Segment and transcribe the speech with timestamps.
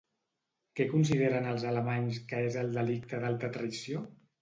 [0.79, 4.07] Què consideren els alemanys que és el delicte d'alta traïció?